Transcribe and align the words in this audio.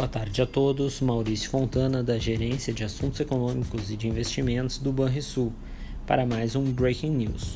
Boa 0.00 0.08
tarde 0.08 0.40
a 0.40 0.46
todos. 0.46 1.02
Maurício 1.02 1.50
Fontana, 1.50 2.02
da 2.02 2.16
Gerência 2.16 2.72
de 2.72 2.82
Assuntos 2.82 3.20
Econômicos 3.20 3.90
e 3.90 3.98
de 3.98 4.08
Investimentos 4.08 4.78
do 4.78 4.90
Banrisul, 4.90 5.52
para 6.06 6.24
mais 6.24 6.56
um 6.56 6.72
Breaking 6.72 7.10
News. 7.10 7.54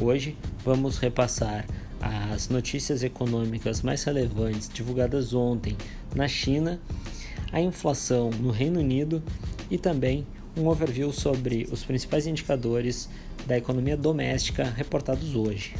Hoje 0.00 0.36
vamos 0.64 0.98
repassar 0.98 1.66
as 2.00 2.48
notícias 2.48 3.02
econômicas 3.02 3.82
mais 3.82 4.04
relevantes 4.04 4.70
divulgadas 4.72 5.34
ontem 5.34 5.76
na 6.14 6.28
China, 6.28 6.80
a 7.50 7.60
inflação 7.60 8.30
no 8.30 8.52
Reino 8.52 8.78
Unido 8.78 9.20
e 9.68 9.76
também 9.76 10.24
um 10.56 10.68
overview 10.68 11.12
sobre 11.12 11.66
os 11.72 11.82
principais 11.82 12.24
indicadores 12.24 13.08
da 13.48 13.58
economia 13.58 13.96
doméstica 13.96 14.62
reportados 14.62 15.34
hoje. 15.34 15.74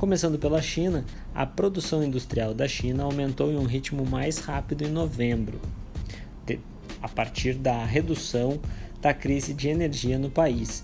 Começando 0.00 0.38
pela 0.38 0.62
China, 0.62 1.04
a 1.34 1.44
produção 1.44 2.02
industrial 2.02 2.54
da 2.54 2.66
China 2.66 3.02
aumentou 3.02 3.52
em 3.52 3.58
um 3.58 3.66
ritmo 3.66 4.02
mais 4.06 4.38
rápido 4.38 4.82
em 4.82 4.88
novembro, 4.88 5.60
a 7.02 7.06
partir 7.06 7.52
da 7.52 7.84
redução 7.84 8.58
da 9.02 9.12
crise 9.12 9.52
de 9.52 9.68
energia 9.68 10.18
no 10.18 10.30
país, 10.30 10.82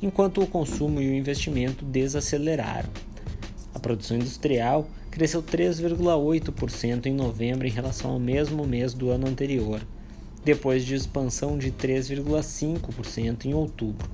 enquanto 0.00 0.40
o 0.40 0.46
consumo 0.46 1.02
e 1.02 1.08
o 1.08 1.14
investimento 1.14 1.84
desaceleraram. 1.84 2.88
A 3.74 3.80
produção 3.80 4.16
industrial 4.16 4.88
cresceu 5.10 5.42
3,8% 5.42 7.06
em 7.06 7.14
novembro 7.14 7.66
em 7.66 7.72
relação 7.72 8.12
ao 8.12 8.20
mesmo 8.20 8.64
mês 8.64 8.94
do 8.94 9.10
ano 9.10 9.26
anterior, 9.26 9.80
depois 10.44 10.84
de 10.84 10.94
expansão 10.94 11.58
de 11.58 11.72
3,5% 11.72 13.46
em 13.46 13.54
outubro. 13.54 14.08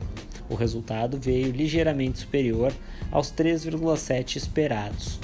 O 0.52 0.54
resultado 0.54 1.18
veio 1.18 1.50
ligeiramente 1.50 2.18
superior 2.18 2.74
aos 3.10 3.32
3,7 3.32 4.36
esperados. 4.36 5.18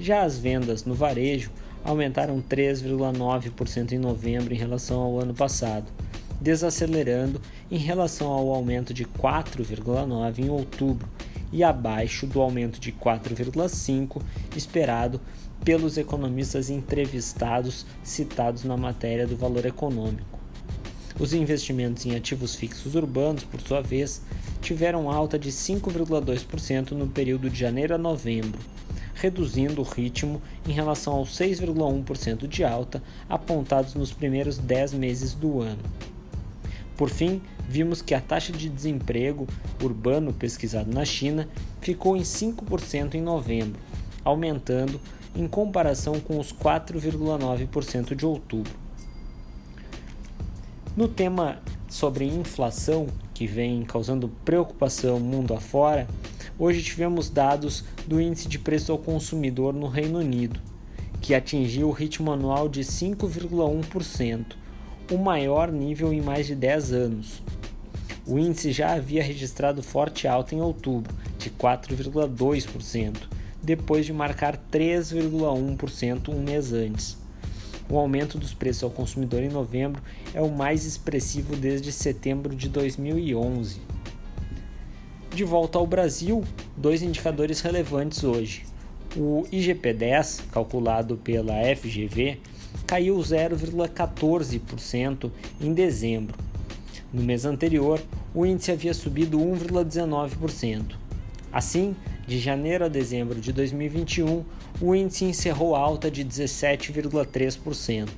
Já 0.00 0.22
as 0.22 0.38
vendas 0.38 0.86
no 0.86 0.94
varejo 0.94 1.50
aumentaram 1.84 2.40
3,9% 2.40 3.92
em 3.92 3.98
novembro 3.98 4.54
em 4.54 4.56
relação 4.56 5.02
ao 5.02 5.20
ano 5.20 5.34
passado, 5.34 5.92
desacelerando 6.40 7.42
em 7.70 7.76
relação 7.76 8.32
ao 8.32 8.54
aumento 8.54 8.94
de 8.94 9.04
4,9 9.04 10.38
em 10.38 10.48
outubro 10.48 11.06
e 11.52 11.62
abaixo 11.62 12.26
do 12.26 12.40
aumento 12.40 12.80
de 12.80 12.90
4,5 12.90 14.22
esperado 14.56 15.20
pelos 15.62 15.98
economistas 15.98 16.70
entrevistados 16.70 17.84
citados 18.02 18.64
na 18.64 18.78
matéria 18.78 19.26
do 19.26 19.36
valor 19.36 19.66
econômico. 19.66 20.43
Os 21.18 21.32
investimentos 21.32 22.04
em 22.04 22.16
ativos 22.16 22.56
fixos 22.56 22.96
urbanos, 22.96 23.44
por 23.44 23.60
sua 23.60 23.80
vez, 23.80 24.20
tiveram 24.60 25.08
alta 25.08 25.38
de 25.38 25.50
5,2% 25.50 26.90
no 26.90 27.06
período 27.06 27.48
de 27.48 27.56
janeiro 27.56 27.94
a 27.94 27.98
novembro, 27.98 28.58
reduzindo 29.14 29.80
o 29.80 29.84
ritmo 29.84 30.42
em 30.66 30.72
relação 30.72 31.12
aos 31.12 31.30
6,1% 31.30 32.48
de 32.48 32.64
alta 32.64 33.00
apontados 33.28 33.94
nos 33.94 34.12
primeiros 34.12 34.58
10 34.58 34.94
meses 34.94 35.34
do 35.34 35.60
ano. 35.60 35.82
Por 36.96 37.08
fim, 37.08 37.40
vimos 37.68 38.02
que 38.02 38.14
a 38.14 38.20
taxa 38.20 38.52
de 38.52 38.68
desemprego 38.68 39.46
urbano 39.82 40.32
pesquisado 40.32 40.92
na 40.92 41.04
China 41.04 41.48
ficou 41.80 42.16
em 42.16 42.22
5% 42.22 43.14
em 43.14 43.22
novembro, 43.22 43.80
aumentando 44.24 45.00
em 45.36 45.46
comparação 45.46 46.18
com 46.18 46.40
os 46.40 46.52
4,9% 46.52 48.16
de 48.16 48.26
outubro. 48.26 48.83
No 50.96 51.08
tema 51.08 51.58
sobre 51.88 52.24
inflação, 52.24 53.08
que 53.34 53.48
vem 53.48 53.82
causando 53.82 54.28
preocupação 54.44 55.18
mundo 55.18 55.52
afora, 55.52 56.06
hoje 56.56 56.84
tivemos 56.84 57.28
dados 57.28 57.84
do 58.06 58.20
índice 58.20 58.46
de 58.46 58.60
preço 58.60 58.92
ao 58.92 58.98
consumidor 58.98 59.74
no 59.74 59.88
Reino 59.88 60.20
Unido, 60.20 60.60
que 61.20 61.34
atingiu 61.34 61.88
o 61.88 61.92
ritmo 61.92 62.30
anual 62.30 62.68
de 62.68 62.82
5,1%, 62.82 64.54
o 65.10 65.18
maior 65.18 65.72
nível 65.72 66.12
em 66.12 66.20
mais 66.20 66.46
de 66.46 66.54
10 66.54 66.92
anos. 66.92 67.42
O 68.24 68.38
índice 68.38 68.70
já 68.70 68.92
havia 68.92 69.22
registrado 69.22 69.82
forte 69.82 70.28
alta 70.28 70.54
em 70.54 70.60
outubro, 70.60 71.12
de 71.38 71.50
4,2%, 71.50 73.16
depois 73.60 74.06
de 74.06 74.12
marcar 74.12 74.56
3,1% 74.70 76.28
um 76.28 76.40
mês 76.40 76.72
antes. 76.72 77.23
O 77.88 77.98
aumento 77.98 78.38
dos 78.38 78.54
preços 78.54 78.82
ao 78.82 78.90
consumidor 78.90 79.42
em 79.42 79.48
novembro 79.48 80.02
é 80.32 80.40
o 80.40 80.50
mais 80.50 80.86
expressivo 80.86 81.54
desde 81.54 81.92
setembro 81.92 82.54
de 82.54 82.68
2011. 82.68 83.78
De 85.34 85.44
volta 85.44 85.78
ao 85.78 85.86
Brasil, 85.86 86.42
dois 86.76 87.02
indicadores 87.02 87.60
relevantes 87.60 88.24
hoje. 88.24 88.64
O 89.16 89.44
IGP-10, 89.52 90.40
calculado 90.50 91.16
pela 91.16 91.54
FGV, 91.76 92.40
caiu 92.86 93.16
0,14% 93.16 95.30
em 95.60 95.72
dezembro. 95.72 96.36
No 97.12 97.22
mês 97.22 97.44
anterior, 97.44 98.00
o 98.34 98.44
índice 98.44 98.72
havia 98.72 98.94
subido 98.94 99.38
1,19%. 99.38 100.96
Assim, 101.52 101.94
de 102.26 102.38
janeiro 102.38 102.84
a 102.84 102.88
dezembro 102.88 103.40
de 103.40 103.52
2021, 103.52 104.44
o 104.80 104.94
índice 104.94 105.24
encerrou 105.24 105.74
alta 105.74 106.10
de 106.10 106.24
17,3%. 106.24 108.08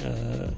Uh, 0.00 0.52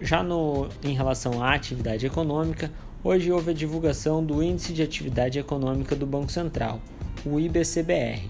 já 0.00 0.22
no, 0.22 0.68
em 0.82 0.94
relação 0.94 1.42
à 1.42 1.54
atividade 1.54 2.06
econômica, 2.06 2.70
hoje 3.02 3.30
houve 3.30 3.50
a 3.50 3.54
divulgação 3.54 4.24
do 4.24 4.42
Índice 4.42 4.72
de 4.72 4.82
Atividade 4.82 5.38
Econômica 5.38 5.94
do 5.94 6.06
Banco 6.06 6.32
Central, 6.32 6.80
o 7.24 7.38
IBCBR, 7.38 8.28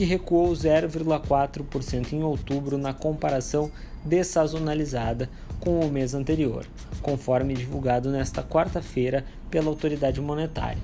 que 0.00 0.04
recuou 0.06 0.50
0,4% 0.50 2.14
em 2.14 2.22
outubro 2.22 2.78
na 2.78 2.94
comparação 2.94 3.70
dessazonalizada 4.02 5.28
com 5.60 5.78
o 5.78 5.90
mês 5.90 6.14
anterior, 6.14 6.64
conforme 7.02 7.52
divulgado 7.52 8.10
nesta 8.10 8.42
quarta-feira 8.42 9.26
pela 9.50 9.68
autoridade 9.68 10.18
monetária. 10.18 10.82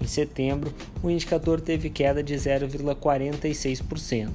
Em 0.00 0.06
setembro, 0.08 0.74
o 1.00 1.08
indicador 1.08 1.60
teve 1.60 1.88
queda 1.90 2.24
de 2.24 2.34
0,46%, 2.34 4.32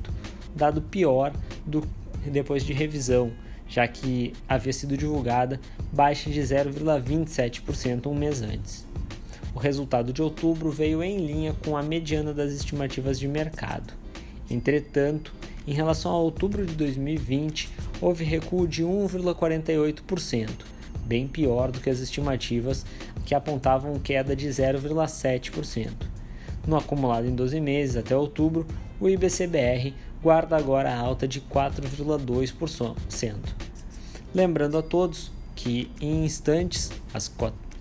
dado 0.55 0.81
pior 0.81 1.33
do 1.65 1.85
depois 2.25 2.63
de 2.63 2.71
revisão, 2.71 3.33
já 3.67 3.85
que 3.85 4.31
havia 4.47 4.71
sido 4.71 4.95
divulgada 4.95 5.59
baixa 5.91 6.29
de 6.29 6.39
0,27% 6.39 8.07
um 8.07 8.15
mês 8.15 8.41
antes. 8.41 8.87
O 9.53 9.59
resultado 9.59 10.13
de 10.13 10.21
outubro 10.21 10.71
veio 10.71 11.03
em 11.03 11.17
linha 11.17 11.53
com 11.65 11.75
a 11.75 11.83
mediana 11.83 12.33
das 12.33 12.53
estimativas 12.53 13.19
de 13.19 13.27
mercado. 13.27 13.99
Entretanto, 14.51 15.33
em 15.65 15.73
relação 15.73 16.11
a 16.11 16.17
outubro 16.17 16.65
de 16.65 16.75
2020, 16.75 17.69
houve 18.01 18.25
recuo 18.25 18.67
de 18.67 18.83
1,48%, 18.83 20.49
bem 21.05 21.27
pior 21.27 21.71
do 21.71 21.79
que 21.79 21.89
as 21.89 21.99
estimativas 21.99 22.85
que 23.25 23.33
apontavam 23.33 23.97
queda 23.99 24.35
de 24.35 24.47
0,7%. 24.47 25.89
No 26.67 26.75
acumulado 26.75 27.27
em 27.27 27.33
12 27.33 27.61
meses 27.61 27.95
até 27.95 28.15
outubro, 28.15 28.67
o 28.99 29.07
IBCBR 29.07 29.93
guarda 30.21 30.57
agora 30.57 30.91
a 30.91 30.99
alta 30.99 31.27
de 31.27 31.39
4,2%. 31.39 33.35
Lembrando 34.33 34.77
a 34.77 34.81
todos 34.81 35.31
que 35.55 35.89
em 35.99 36.25
instantes, 36.25 36.91
às, 37.13 37.31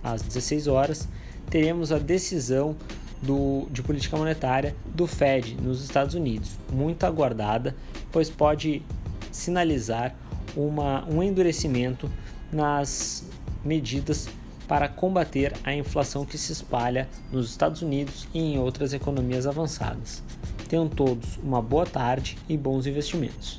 às 0.03 0.23
16 0.23 0.67
horas, 0.67 1.09
teremos 1.49 1.91
a 1.91 1.99
decisão 1.99 2.77
do, 3.23 3.67
de 3.71 3.83
política 3.83 4.17
monetária 4.17 4.75
do 4.87 5.07
Fed 5.07 5.57
nos 5.61 5.83
Estados 5.83 6.15
Unidos, 6.15 6.59
muito 6.73 7.05
aguardada, 7.05 7.75
pois 8.11 8.31
pode 8.31 8.83
sinalizar 9.31 10.15
uma, 10.57 11.05
um 11.09 11.23
endurecimento 11.23 12.11
nas 12.53 13.25
medidas 13.65 14.29
para 14.67 14.89
combater 14.89 15.53
a 15.65 15.75
inflação 15.75 16.25
que 16.25 16.39
se 16.39 16.53
espalha 16.53 17.09
nos 17.33 17.51
Estados 17.51 17.83
Unidos 17.83 18.29
e 18.33 18.39
em 18.39 18.59
outras 18.59 18.93
economias 18.93 19.47
avançadas. 19.47 20.23
Tenham 20.69 20.89
todos 20.89 21.39
uma 21.43 21.61
boa 21.61 21.85
tarde 21.85 22.39
e 22.49 22.57
bons 22.57 22.87
investimentos. 22.87 23.59